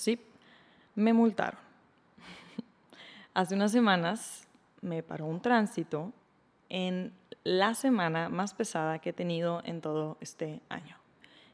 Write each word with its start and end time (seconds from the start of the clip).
Sí, 0.00 0.18
me 0.94 1.12
multaron. 1.12 1.60
Hace 3.34 3.54
unas 3.54 3.70
semanas 3.70 4.48
me 4.80 5.02
paró 5.02 5.26
un 5.26 5.42
tránsito 5.42 6.10
en 6.70 7.12
la 7.44 7.74
semana 7.74 8.30
más 8.30 8.54
pesada 8.54 8.98
que 9.00 9.10
he 9.10 9.12
tenido 9.12 9.60
en 9.66 9.82
todo 9.82 10.16
este 10.22 10.62
año. 10.70 10.96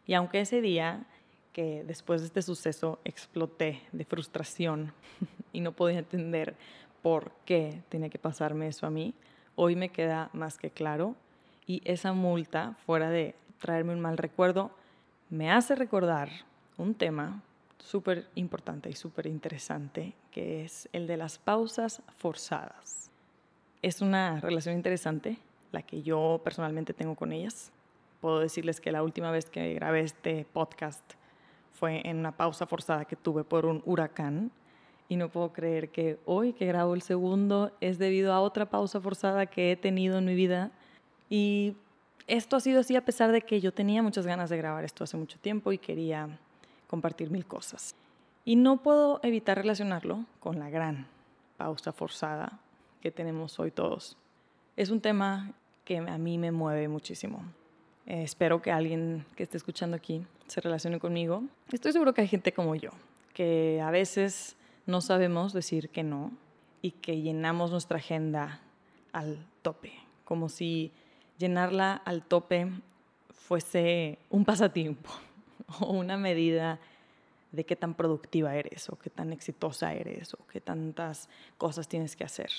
Y 0.07 0.15
aunque 0.15 0.43
ese 0.43 0.61
día 0.61 1.07
que 1.53 1.83
después 1.85 2.21
de 2.21 2.29
este 2.29 2.41
suceso 2.41 3.01
exploté 3.03 3.83
de 3.91 4.05
frustración 4.05 4.93
y 5.53 5.61
no 5.61 5.73
podía 5.73 5.99
entender 5.99 6.55
por 7.03 7.33
qué 7.47 7.83
tenía 7.89 8.11
que 8.11 8.21
pasarme 8.21 8.69
eso 8.69 8.87
a 8.87 8.91
mí, 8.91 9.13
hoy 9.57 9.75
me 9.75 9.89
queda 9.89 10.31
más 10.33 10.57
que 10.57 10.71
claro 10.71 11.17
y 11.67 11.83
esa 11.85 12.13
multa, 12.13 12.77
fuera 12.87 13.11
de 13.11 13.35
traerme 13.59 13.93
un 13.93 14.01
mal 14.01 14.17
recuerdo, 14.17 14.71
me 15.31 15.51
hace 15.51 15.75
recordar 15.75 16.29
un 16.79 16.95
tema 16.95 17.43
súper 17.79 18.29
importante 18.35 18.91
y 18.91 18.95
súper 18.95 19.27
interesante, 19.27 20.15
que 20.31 20.65
es 20.65 20.89
el 20.93 21.07
de 21.07 21.17
las 21.17 21.39
pausas 21.39 22.03
forzadas. 22.17 23.11
Es 23.83 24.01
una 24.01 24.41
relación 24.41 24.75
interesante 24.75 25.39
la 25.73 25.83
que 25.83 26.03
yo 26.03 26.41
personalmente 26.43 26.95
tengo 26.95 27.15
con 27.15 27.33
ellas. 27.33 27.73
Puedo 28.21 28.41
decirles 28.41 28.81
que 28.81 28.93
la 28.93 29.03
última 29.03 29.31
vez 29.31 29.51
que 29.51 29.75
grabé 29.75 30.01
este 30.01 30.47
podcast 30.53 31.15
fue 31.73 32.01
en 32.09 32.19
una 32.19 32.33
pausa 32.33 32.67
forzada 32.67 33.05
que 33.05 33.17
tuve 33.17 33.45
por 33.45 33.67
un 33.67 33.83
huracán 33.85 34.51
y 35.09 35.17
no 35.17 35.29
puedo 35.29 35.53
creer 35.53 35.91
que 35.91 36.19
hoy 36.25 36.53
que 36.53 36.67
grabo 36.67 36.95
el 36.95 37.03
segundo 37.03 37.71
es 37.81 37.99
debido 37.99 38.33
a 38.33 38.41
otra 38.41 38.71
pausa 38.71 39.01
forzada 39.01 39.47
que 39.47 39.73
he 39.73 39.77
tenido 39.77 40.19
en 40.19 40.25
mi 40.25 40.35
vida 40.35 40.73
y 41.29 41.77
esto 42.27 42.57
ha 42.57 42.61
sido 42.61 42.81
así 42.81 42.97
a 42.97 43.05
pesar 43.05 43.31
de 43.31 43.43
que 43.43 43.61
yo 43.61 43.73
tenía 43.73 44.03
muchas 44.03 44.27
ganas 44.27 44.51
de 44.51 44.57
grabar 44.57 44.85
esto 44.85 45.05
hace 45.05 45.17
mucho 45.17 45.39
tiempo 45.39 45.71
y 45.71 45.79
quería 45.79 46.41
compartir 46.87 47.31
mil 47.31 47.47
cosas. 47.47 47.95
Y 48.45 48.57
no 48.57 48.83
puedo 48.83 49.21
evitar 49.23 49.57
relacionarlo 49.57 50.25
con 50.41 50.59
la 50.59 50.71
gran 50.71 51.07
pausa 51.57 51.93
forzada 51.93 52.61
que 53.01 53.11
tenemos 53.11 53.59
hoy 53.59 53.71
todos. 53.71 54.17
Es 54.77 54.91
un 54.91 55.01
tema 55.01 55.53
que 55.85 55.99
a 55.99 56.19
mí 56.19 56.39
me 56.39 56.53
mueve 56.53 56.89
muchísimo. 56.89 57.43
Eh, 58.07 58.23
espero 58.23 58.63
que 58.63 58.71
alguien 58.71 59.25
que 59.35 59.43
esté 59.43 59.57
escuchando 59.57 59.97
aquí 59.97 60.25
se 60.47 60.61
relacione 60.61 61.01
conmigo. 61.01 61.43
Estoy 61.73 61.93
seguro 61.93 62.15
que 62.15 62.21
hay 62.21 62.29
gente 62.29 62.53
como 62.53 62.75
yo, 62.77 62.91
que 63.35 63.81
a 63.83 63.91
veces 63.91 64.57
no 64.87 65.01
sabemos 65.01 65.53
decir 65.53 65.89
que 65.89 66.05
no 66.05 66.31
y 66.83 66.93
que 66.93 67.21
llenamos 67.21 67.73
nuestra 67.73 67.99
agenda 67.99 68.61
al 69.13 69.45
tope, 69.63 69.93
como 70.25 70.49
si 70.49 70.93
llenarla 71.39 71.95
al 71.95 72.23
tope 72.23 72.71
fuese 73.31 74.19
un 74.31 74.45
pasatiempo 74.45 75.11
o 75.81 75.93
una 75.93 76.17
medida 76.17 76.79
de 77.53 77.65
qué 77.65 77.77
tan 77.77 77.95
productiva 77.95 78.55
eres 78.55 78.89
o 78.91 78.97
qué 78.97 79.11
tan 79.11 79.33
exitosa 79.33 79.93
eres 79.95 80.35
o 80.35 80.39
qué 80.53 80.61
tantas 80.61 81.29
cosas 81.59 81.89
tienes 81.89 82.17
que 82.17 82.25
hacer. 82.25 82.51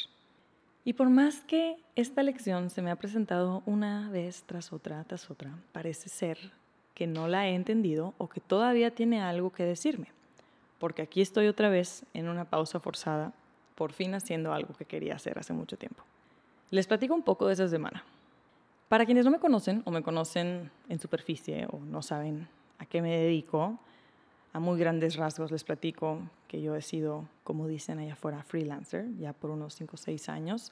Y 0.83 0.94
por 0.94 1.09
más 1.09 1.41
que 1.41 1.77
esta 1.95 2.23
lección 2.23 2.69
se 2.69 2.81
me 2.81 2.91
ha 2.91 2.95
presentado 2.95 3.61
una 3.66 4.09
vez 4.09 4.44
tras 4.45 4.72
otra, 4.72 5.03
tras 5.03 5.30
otra, 5.30 5.52
parece 5.73 6.08
ser 6.08 6.38
que 6.94 7.08
no 7.08 7.27
la 7.27 7.47
he 7.47 7.55
entendido 7.55 8.14
o 8.17 8.30
que 8.30 8.39
todavía 8.39 8.91
tiene 8.91 9.21
algo 9.21 9.52
que 9.52 9.64
decirme. 9.64 10.08
Porque 10.80 11.02
aquí 11.02 11.21
estoy 11.21 11.47
otra 11.47 11.69
vez 11.69 12.05
en 12.14 12.30
una 12.30 12.45
pausa 12.45 12.80
forzada, 12.80 13.33
por 13.75 13.92
fin 13.92 14.16
haciendo 14.16 14.53
algo 14.53 14.73
que 14.75 14.86
quería 14.86 15.16
hacer 15.16 15.38
hace 15.38 15.53
mucho 15.53 15.77
tiempo. 15.77 16.03
Les 16.71 16.88
platico 16.88 17.14
un 17.14 17.23
poco 17.23 17.47
de 17.47 17.53
esa 17.53 17.67
semana. 17.67 18.03
Para 18.88 19.05
quienes 19.05 19.25
no 19.25 19.31
me 19.31 19.39
conocen 19.39 19.81
o 19.86 19.92
me 19.92 20.02
conocen 20.02 20.71
en 20.88 20.99
superficie 20.99 21.67
o 21.69 21.80
no 21.80 22.02
saben 22.02 22.47
a 22.80 22.86
qué 22.86 23.02
me 23.02 23.17
dedico, 23.17 23.80
a 24.53 24.59
muy 24.59 24.80
grandes 24.80 25.16
rasgos 25.16 25.52
les 25.52 25.64
platico 25.64 26.20
que 26.47 26.61
yo 26.61 26.75
he 26.75 26.81
sido, 26.81 27.25
como 27.44 27.67
dicen 27.67 28.00
allá 28.00 28.14
afuera, 28.14 28.44
freelancer 28.44 29.06
ya 29.17 29.33
por 29.33 29.52
unos 29.52 29.73
5 29.75 29.92
o 29.94 29.97
6 29.97 30.30
años, 30.30 30.72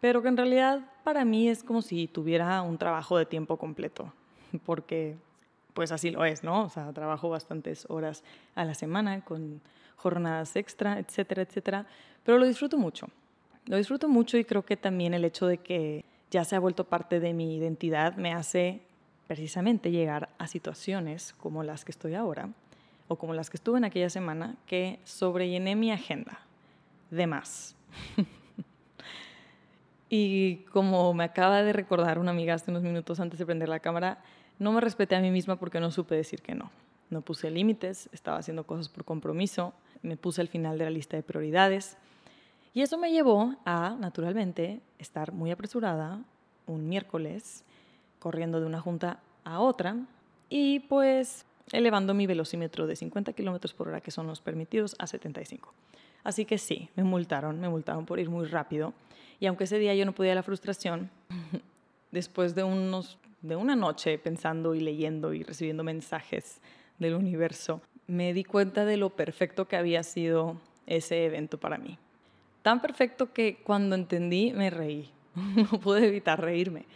pero 0.00 0.22
que 0.22 0.28
en 0.28 0.36
realidad 0.36 0.80
para 1.04 1.24
mí 1.24 1.48
es 1.48 1.62
como 1.62 1.82
si 1.82 2.08
tuviera 2.08 2.60
un 2.62 2.78
trabajo 2.78 3.16
de 3.18 3.26
tiempo 3.26 3.56
completo, 3.56 4.12
porque 4.64 5.16
pues 5.74 5.92
así 5.92 6.10
lo 6.10 6.24
es, 6.24 6.44
¿no? 6.44 6.64
O 6.64 6.68
sea, 6.68 6.92
trabajo 6.92 7.28
bastantes 7.28 7.86
horas 7.88 8.22
a 8.54 8.64
la 8.64 8.74
semana 8.74 9.24
con 9.24 9.60
jornadas 9.96 10.56
extra, 10.56 10.98
etcétera, 10.98 11.42
etcétera, 11.42 11.86
pero 12.22 12.38
lo 12.38 12.46
disfruto 12.46 12.78
mucho. 12.78 13.08
Lo 13.66 13.76
disfruto 13.76 14.08
mucho 14.08 14.36
y 14.36 14.44
creo 14.44 14.64
que 14.64 14.76
también 14.76 15.14
el 15.14 15.24
hecho 15.24 15.46
de 15.46 15.58
que 15.58 16.04
ya 16.30 16.44
se 16.44 16.56
ha 16.56 16.60
vuelto 16.60 16.84
parte 16.84 17.20
de 17.20 17.32
mi 17.32 17.56
identidad, 17.56 18.16
me 18.16 18.32
hace 18.32 18.82
precisamente 19.26 19.90
llegar 19.90 20.30
a 20.38 20.46
situaciones 20.46 21.34
como 21.34 21.62
las 21.62 21.84
que 21.84 21.92
estoy 21.92 22.14
ahora 22.14 22.50
o 23.08 23.16
como 23.16 23.34
las 23.34 23.50
que 23.50 23.56
estuve 23.56 23.78
en 23.78 23.84
aquella 23.84 24.10
semana 24.10 24.56
que 24.66 24.98
sobrellené 25.04 25.76
mi 25.76 25.90
agenda 25.90 26.40
de 27.10 27.26
más. 27.26 27.76
y 30.08 30.56
como 30.72 31.12
me 31.14 31.24
acaba 31.24 31.62
de 31.62 31.72
recordar 31.72 32.18
una 32.18 32.30
amiga 32.30 32.54
hace 32.54 32.70
unos 32.70 32.82
minutos 32.82 33.20
antes 33.20 33.38
de 33.38 33.46
prender 33.46 33.68
la 33.68 33.80
cámara, 33.80 34.22
no 34.58 34.72
me 34.72 34.80
respeté 34.80 35.16
a 35.16 35.20
mí 35.20 35.30
misma 35.30 35.56
porque 35.56 35.80
no 35.80 35.90
supe 35.90 36.14
decir 36.14 36.42
que 36.42 36.54
no. 36.54 36.70
No 37.10 37.20
puse 37.20 37.50
límites, 37.50 38.08
estaba 38.12 38.38
haciendo 38.38 38.64
cosas 38.64 38.88
por 38.88 39.04
compromiso, 39.04 39.74
me 40.02 40.16
puse 40.16 40.40
al 40.40 40.48
final 40.48 40.78
de 40.78 40.84
la 40.84 40.90
lista 40.90 41.16
de 41.16 41.22
prioridades 41.22 41.96
y 42.72 42.82
eso 42.82 42.98
me 42.98 43.12
llevó 43.12 43.54
a, 43.64 43.96
naturalmente, 43.98 44.80
estar 44.98 45.32
muy 45.32 45.50
apresurada 45.50 46.20
un 46.66 46.88
miércoles, 46.88 47.64
corriendo 48.24 48.58
de 48.58 48.64
una 48.64 48.80
junta 48.80 49.18
a 49.44 49.60
otra 49.60 49.98
y 50.48 50.80
pues 50.80 51.44
elevando 51.72 52.14
mi 52.14 52.26
velocímetro 52.26 52.86
de 52.86 52.96
50 52.96 53.34
kilómetros 53.34 53.74
por 53.74 53.88
hora, 53.88 54.00
que 54.00 54.10
son 54.10 54.26
los 54.26 54.40
permitidos, 54.40 54.96
a 54.98 55.06
75. 55.06 55.74
Así 56.22 56.46
que 56.46 56.56
sí, 56.56 56.88
me 56.96 57.04
multaron, 57.04 57.60
me 57.60 57.68
multaron 57.68 58.06
por 58.06 58.18
ir 58.18 58.30
muy 58.30 58.46
rápido. 58.46 58.94
Y 59.40 59.44
aunque 59.44 59.64
ese 59.64 59.78
día 59.78 59.94
yo 59.94 60.06
no 60.06 60.14
podía 60.14 60.34
la 60.34 60.42
frustración, 60.42 61.10
después 62.12 62.54
de, 62.54 62.64
unos, 62.64 63.18
de 63.42 63.56
una 63.56 63.76
noche 63.76 64.16
pensando 64.16 64.74
y 64.74 64.80
leyendo 64.80 65.34
y 65.34 65.42
recibiendo 65.42 65.84
mensajes 65.84 66.62
del 66.98 67.16
universo, 67.16 67.82
me 68.06 68.32
di 68.32 68.44
cuenta 68.44 68.86
de 68.86 68.96
lo 68.96 69.10
perfecto 69.10 69.68
que 69.68 69.76
había 69.76 70.02
sido 70.02 70.56
ese 70.86 71.26
evento 71.26 71.60
para 71.60 71.76
mí. 71.76 71.98
Tan 72.62 72.80
perfecto 72.80 73.34
que 73.34 73.58
cuando 73.62 73.94
entendí 73.94 74.54
me 74.54 74.70
reí. 74.70 75.10
no 75.70 75.78
pude 75.78 76.06
evitar 76.06 76.40
reírme. 76.40 76.86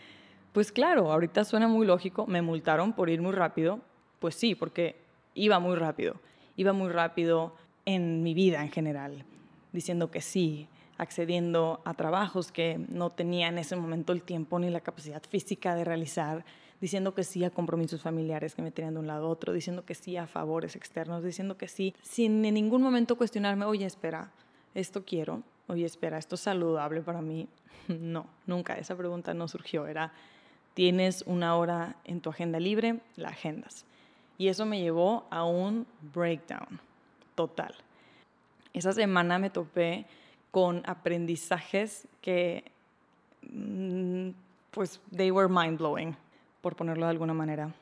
Pues 0.53 0.73
claro, 0.73 1.13
ahorita 1.13 1.45
suena 1.45 1.69
muy 1.69 1.87
lógico, 1.87 2.27
me 2.27 2.43
multaron 2.43 2.93
por 2.93 3.11
ir 3.11 3.21
muy 3.21 3.33
rápido. 3.33 3.81
Pues 4.19 4.35
sí, 4.35 4.55
porque 4.55 4.97
iba 5.35 5.59
muy 5.59 5.77
rápido. 5.77 6.17
Iba 6.57 6.73
muy 6.73 6.91
rápido 6.91 7.55
en 7.85 8.23
mi 8.23 8.35
vida 8.35 8.63
en 8.63 8.71
general, 8.71 9.25
diciendo 9.73 10.11
que 10.11 10.21
sí, 10.21 10.69
accediendo 10.99 11.81
a 11.85 11.95
trabajos 11.95 12.51
que 12.53 12.85
no 12.89 13.11
tenía 13.11 13.49
en 13.49 13.59
ese 13.59 13.77
momento 13.77 14.13
el 14.13 14.23
tiempo 14.23 14.59
ni 14.59 14.69
la 14.69 14.81
capacidad 14.81 15.23
física 15.23 15.75
de 15.75 15.85
realizar, 15.85 16.45
diciendo 16.81 17.15
que 17.15 17.23
sí 17.23 17.45
a 17.45 17.51
compromisos 17.51 18.03
familiares 18.03 18.55
que 18.55 18.63
me 18.63 18.73
tenían 18.73 18.95
de 18.95 19.01
un 19.01 19.07
lado 19.07 19.27
a 19.27 19.31
otro, 19.31 19.53
diciendo 19.53 19.85
que 19.85 19.95
sí 19.95 20.17
a 20.17 20.27
favores 20.27 20.77
externos, 20.77 21.23
diciendo 21.23 21.57
que 21.57 21.69
sí, 21.69 21.95
sin 22.03 22.45
en 22.45 22.55
ningún 22.55 22.83
momento 22.83 23.17
cuestionarme, 23.17 23.65
oye, 23.65 23.87
espera, 23.87 24.33
esto 24.75 25.05
quiero, 25.05 25.43
oye, 25.69 25.87
espera, 25.87 26.19
esto 26.19 26.35
es 26.35 26.43
saludable 26.43 27.01
para 27.01 27.23
mí. 27.23 27.49
No, 27.89 28.27
nunca, 28.47 28.75
esa 28.75 28.95
pregunta 28.95 29.33
no 29.33 29.49
surgió. 29.49 29.87
Era, 29.87 30.13
tienes 30.75 31.23
una 31.27 31.57
hora 31.57 31.97
en 32.05 32.21
tu 32.21 32.31
agenda 32.31 32.61
libre, 32.61 33.01
la 33.17 33.29
agendas. 33.29 33.85
Y 34.39 34.49
eso 34.49 34.65
me 34.65 34.81
llevó 34.81 35.27
a 35.31 35.45
un 35.45 35.87
breakdown 36.15 36.81
total. 37.35 37.75
Esa 38.73 38.93
semana 38.93 39.39
me 39.39 39.51
topé 39.51 40.07
con 40.51 40.83
aprendizajes 40.87 42.07
que, 42.21 42.65
mm, 43.43 44.31
pues, 44.71 45.01
they 45.15 45.31
were 45.31 45.49
mind 45.49 45.79
blowing, 45.79 46.17
por 46.61 46.77
ponerlo 46.77 47.07
de 47.07 47.11
alguna 47.11 47.35
manera. 47.35 47.75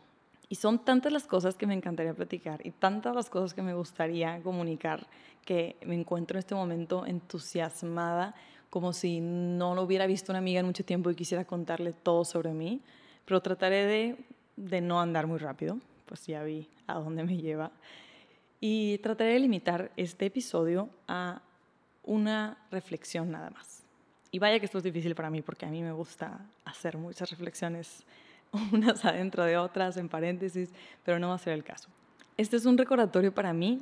Y 0.49 0.55
son 0.55 0.85
tantas 0.85 1.13
las 1.13 1.27
cosas 1.27 1.57
que 1.57 1.67
me 1.67 1.75
encantaría 1.75 2.15
platicar 2.15 2.65
y 2.65 2.71
tantas 2.71 3.15
las 3.15 3.29
cosas 3.29 3.53
que 3.53 3.63
me 3.63 3.75
gustaría 3.75 4.41
comunicar 4.43 5.07
que 5.45 5.77
me 5.85 5.95
encuentro 5.95 6.37
en 6.37 6.41
este 6.41 6.55
momento 6.55 7.05
entusiasmada, 7.07 8.35
como 8.71 8.93
si 8.93 9.21
no 9.21 9.75
lo 9.75 9.83
hubiera 9.83 10.07
visto 10.07 10.33
una 10.33 10.39
amiga 10.39 10.61
en 10.61 10.67
mucho 10.67 10.85
tiempo 10.85 11.11
y 11.11 11.15
quisiera 11.15 11.45
contarle 11.45 11.93
todo 11.93 12.25
sobre 12.25 12.53
mí, 12.53 12.81
pero 13.25 13.41
trataré 13.41 13.87
de, 13.87 14.17
de 14.57 14.81
no 14.81 15.01
andar 15.01 15.27
muy 15.27 15.39
rápido, 15.39 15.79
pues 16.07 16.27
ya 16.27 16.43
vi 16.43 16.69
a 16.87 16.95
dónde 16.95 17.25
me 17.25 17.37
lleva, 17.37 17.73
y 18.61 18.99
trataré 18.99 19.33
de 19.35 19.41
limitar 19.41 19.91
este 19.97 20.27
episodio 20.27 20.89
a 21.09 21.43
una 22.05 22.59
reflexión 22.71 23.31
nada 23.31 23.51
más. 23.51 23.83
Y 24.31 24.39
vaya 24.39 24.59
que 24.59 24.67
esto 24.67 24.79
es 24.79 24.85
difícil 24.85 25.15
para 25.15 25.31
mí 25.31 25.43
porque 25.43 25.67
a 25.67 25.71
mí 25.71 25.83
me 25.83 25.93
gusta 25.93 26.41
hacer 26.65 26.97
muchas 26.97 27.31
reflexiones 27.31 28.05
unas 28.73 29.05
adentro 29.05 29.45
de 29.45 29.57
otras, 29.57 29.97
en 29.97 30.09
paréntesis, 30.09 30.71
pero 31.05 31.19
no 31.19 31.29
va 31.29 31.35
a 31.35 31.39
ser 31.39 31.53
el 31.53 31.65
caso. 31.65 31.89
Este 32.37 32.57
es 32.57 32.67
un 32.67 32.77
recordatorio 32.77 33.33
para 33.33 33.53
mí, 33.53 33.81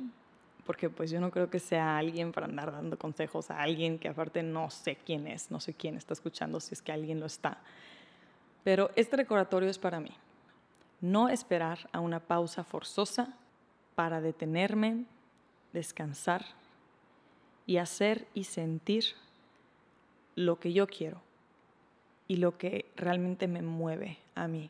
porque 0.65 0.89
pues 0.89 1.11
yo 1.11 1.19
no 1.19 1.31
creo 1.31 1.49
que 1.49 1.59
sea 1.59 1.97
alguien 1.97 2.31
para 2.31 2.47
andar 2.47 2.71
dando 2.71 2.97
consejos 2.97 3.51
a 3.51 3.61
alguien 3.61 3.99
que 3.99 4.07
aparte 4.07 4.43
no 4.43 4.69
sé 4.69 4.97
quién 5.05 5.27
es, 5.27 5.51
no 5.51 5.59
sé 5.59 5.73
quién 5.73 5.95
está 5.97 6.13
escuchando, 6.13 6.59
si 6.59 6.73
es 6.73 6.81
que 6.81 6.91
alguien 6.91 7.19
lo 7.19 7.25
está. 7.25 7.57
Pero 8.63 8.89
este 8.95 9.17
recordatorio 9.17 9.69
es 9.69 9.77
para 9.77 9.99
mí. 9.99 10.11
No 11.01 11.29
esperar 11.29 11.89
a 11.91 11.99
una 11.99 12.19
pausa 12.19 12.63
forzosa 12.63 13.35
para 13.93 14.21
detenerme, 14.21 15.05
descansar 15.71 16.45
y 17.67 17.77
hacer 17.77 18.27
y 18.33 18.45
sentir 18.45 19.05
lo 20.35 20.59
que 20.59 20.73
yo 20.73 20.87
quiero 20.87 21.21
y 22.27 22.37
lo 22.37 22.57
que 22.57 22.91
realmente 22.95 23.47
me 23.47 23.61
mueve 23.61 24.17
a 24.35 24.47
mí, 24.47 24.69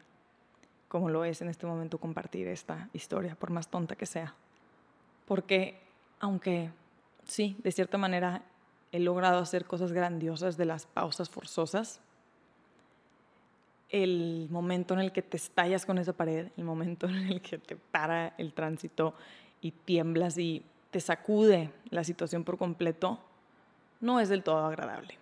como 0.87 1.09
lo 1.09 1.25
es 1.25 1.41
en 1.41 1.49
este 1.49 1.65
momento 1.65 1.97
compartir 1.97 2.47
esta 2.47 2.89
historia, 2.93 3.35
por 3.35 3.49
más 3.49 3.69
tonta 3.69 3.95
que 3.95 4.05
sea. 4.05 4.35
Porque 5.25 5.79
aunque 6.19 6.71
sí, 7.25 7.55
de 7.63 7.71
cierta 7.71 7.97
manera 7.97 8.43
he 8.91 8.99
logrado 8.99 9.39
hacer 9.39 9.65
cosas 9.65 9.91
grandiosas 9.91 10.57
de 10.57 10.65
las 10.65 10.85
pausas 10.85 11.29
forzosas, 11.29 11.99
el 13.89 14.47
momento 14.49 14.93
en 14.93 14.99
el 14.99 15.11
que 15.11 15.21
te 15.21 15.37
estallas 15.37 15.85
con 15.85 15.97
esa 15.97 16.13
pared, 16.13 16.49
el 16.57 16.63
momento 16.63 17.07
en 17.07 17.15
el 17.15 17.41
que 17.41 17.57
te 17.57 17.75
para 17.75 18.33
el 18.37 18.53
tránsito 18.53 19.13
y 19.61 19.71
tiemblas 19.71 20.37
y 20.37 20.63
te 20.91 20.99
sacude 20.99 21.71
la 21.89 22.03
situación 22.03 22.43
por 22.43 22.57
completo, 22.57 23.19
no 24.01 24.19
es 24.19 24.29
del 24.29 24.43
todo 24.43 24.65
agradable. 24.65 25.17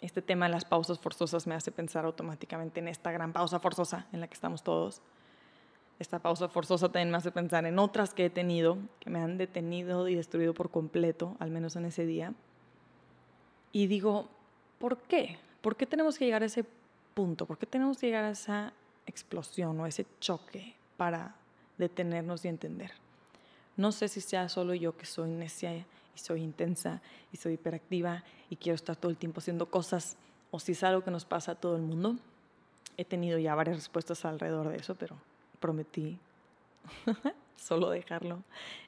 Este 0.00 0.22
tema 0.22 0.46
de 0.46 0.52
las 0.52 0.64
pausas 0.64 0.98
forzosas 0.98 1.46
me 1.46 1.54
hace 1.54 1.70
pensar 1.70 2.04
automáticamente 2.04 2.80
en 2.80 2.88
esta 2.88 3.12
gran 3.12 3.32
pausa 3.32 3.60
forzosa 3.60 4.06
en 4.12 4.20
la 4.20 4.28
que 4.28 4.34
estamos 4.34 4.62
todos. 4.62 5.02
Esta 5.98 6.18
pausa 6.18 6.48
forzosa 6.48 6.88
también 6.88 7.10
me 7.10 7.18
hace 7.18 7.30
pensar 7.30 7.66
en 7.66 7.78
otras 7.78 8.14
que 8.14 8.24
he 8.24 8.30
tenido, 8.30 8.78
que 9.00 9.10
me 9.10 9.20
han 9.20 9.36
detenido 9.36 10.08
y 10.08 10.14
destruido 10.14 10.54
por 10.54 10.70
completo, 10.70 11.36
al 11.38 11.50
menos 11.50 11.76
en 11.76 11.84
ese 11.84 12.06
día. 12.06 12.32
Y 13.72 13.86
digo, 13.86 14.28
¿por 14.78 14.96
qué? 14.96 15.38
¿Por 15.60 15.76
qué 15.76 15.84
tenemos 15.84 16.16
que 16.16 16.24
llegar 16.24 16.42
a 16.42 16.46
ese 16.46 16.64
punto? 17.12 17.44
¿Por 17.44 17.58
qué 17.58 17.66
tenemos 17.66 17.98
que 17.98 18.06
llegar 18.06 18.24
a 18.24 18.30
esa 18.30 18.72
explosión 19.06 19.78
o 19.78 19.86
ese 19.86 20.06
choque 20.20 20.74
para 20.96 21.34
detenernos 21.76 22.46
y 22.46 22.48
entender? 22.48 22.92
No 23.76 23.92
sé 23.92 24.08
si 24.08 24.22
sea 24.22 24.48
solo 24.48 24.72
yo 24.72 24.96
que 24.96 25.04
soy 25.04 25.28
necia 25.28 25.84
y 26.14 26.18
soy 26.18 26.42
intensa 26.42 27.00
y 27.32 27.36
soy 27.36 27.54
hiperactiva 27.54 28.24
y 28.48 28.56
quiero 28.56 28.74
estar 28.74 28.96
todo 28.96 29.10
el 29.10 29.16
tiempo 29.16 29.40
haciendo 29.40 29.66
cosas 29.66 30.16
o 30.50 30.58
si 30.58 30.72
es 30.72 30.82
algo 30.82 31.02
que 31.02 31.10
nos 31.10 31.24
pasa 31.24 31.52
a 31.52 31.54
todo 31.54 31.76
el 31.76 31.82
mundo. 31.82 32.16
He 32.96 33.04
tenido 33.04 33.38
ya 33.38 33.54
varias 33.54 33.76
respuestas 33.76 34.24
alrededor 34.24 34.68
de 34.68 34.76
eso, 34.76 34.94
pero 34.94 35.16
prometí 35.60 36.18
solo 37.56 37.90
dejarlo 37.90 38.42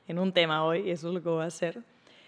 en 0.09 0.19
un 0.19 0.33
tema 0.33 0.65
hoy 0.65 0.89
y 0.89 0.91
eso 0.91 1.09
es 1.09 1.15
lo 1.15 1.23
que 1.23 1.29
voy 1.29 1.45
a 1.45 1.47
hacer. 1.47 1.83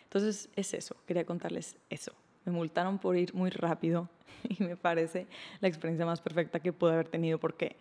Entonces 0.05 0.49
es 0.55 0.75
eso, 0.75 0.97
quería 1.07 1.25
contarles 1.25 1.77
eso. 1.91 2.13
Me 2.45 2.53
multaron 2.53 2.99
por 2.99 3.17
ir 3.17 3.35
muy 3.35 3.51
rápido 3.51 4.09
y 4.49 4.63
me 4.63 4.77
parece 4.77 5.27
la 5.61 5.69
experiencia 5.69 6.07
más 6.07 6.21
perfecta 6.21 6.61
que 6.61 6.73
pude 6.73 6.93
haber 6.93 7.09
tenido 7.09 7.39
porque 7.39 7.77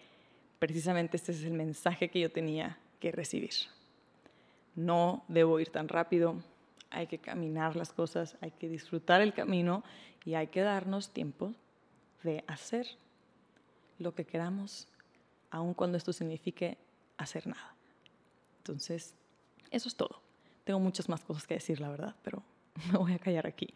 precisamente 0.59 1.18
este 1.18 1.33
es 1.33 1.44
el 1.44 1.54
mensaje 1.54 2.09
que 2.09 2.19
yo 2.19 2.31
tenía 2.31 2.77
que 3.00 3.12
recibir. 3.12 3.54
No 4.75 5.24
debo 5.27 5.59
ir 5.59 5.69
tan 5.69 5.88
rápido, 5.88 6.42
hay 6.94 7.07
que 7.07 7.18
caminar 7.18 7.75
las 7.75 7.92
cosas, 7.92 8.38
hay 8.42 8.51
que 8.51 8.69
disfrutar 8.69 9.22
el 9.22 9.34
camino 9.34 9.84
y 10.25 10.36
hay 10.36 10.48
que 10.48 10.62
darnos 10.62 11.10
tiempo 11.10 11.54
de 12.24 12.44
hacer 12.48 12.88
lo 14.00 14.13
que 14.16 14.25
queramos, 14.25 14.88
aun 15.51 15.74
cuando 15.74 15.98
esto 15.98 16.13
signifique 16.13 16.78
hacer 17.18 17.48
nada. 17.48 17.75
Entonces, 18.60 19.16
eso 19.72 19.88
es 19.88 19.95
todo. 19.95 20.22
Tengo 20.63 20.80
muchas 20.80 21.10
más 21.10 21.22
cosas 21.22 21.45
que 21.45 21.56
decir, 21.56 21.81
la 21.81 21.90
verdad, 21.90 22.16
pero 22.24 22.44
me 22.92 22.98
voy 22.98 23.13
a 23.13 23.19
callar 23.19 23.48
aquí. 23.48 23.74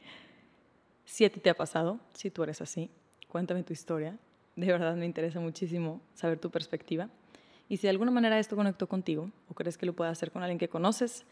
Si 1.05 1.25
a 1.25 1.31
ti 1.31 1.39
te 1.39 1.49
ha 1.49 1.55
pasado, 1.55 1.99
si 2.13 2.29
tú 2.31 2.43
eres 2.43 2.61
así, 2.61 2.89
cuéntame 3.27 3.63
tu 3.63 3.73
historia. 3.73 4.17
De 4.55 4.67
verdad 4.67 4.95
me 4.95 5.05
interesa 5.05 5.39
muchísimo 5.39 6.01
saber 6.13 6.39
tu 6.39 6.49
perspectiva. 6.49 7.09
Y 7.69 7.77
si 7.77 7.83
de 7.83 7.89
alguna 7.89 8.11
manera 8.11 8.39
esto 8.39 8.55
conectó 8.55 8.87
contigo 8.87 9.29
o 9.49 9.53
crees 9.53 9.77
que 9.77 9.85
lo 9.85 9.93
puedes 9.93 10.11
hacer 10.11 10.31
con 10.31 10.41
alguien 10.41 10.57
que 10.57 10.69
conoces, 10.69 11.25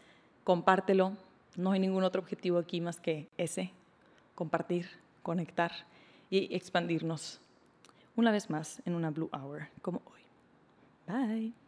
compártelo. 0.43 1.13
No 1.55 1.71
hay 1.71 1.79
ningún 1.79 2.03
otro 2.03 2.21
objetivo 2.21 2.57
aquí 2.57 2.81
más 2.81 2.99
que 2.99 3.27
ese, 3.37 3.71
compartir, 4.35 4.87
conectar 5.23 5.71
y 6.29 6.53
expandirnos 6.55 7.39
una 8.15 8.31
vez 8.31 8.49
más 8.49 8.81
en 8.85 8.95
una 8.95 9.11
Blue 9.11 9.29
Hour 9.33 9.67
como 9.81 10.01
hoy. 10.05 10.21
Bye. 11.07 11.64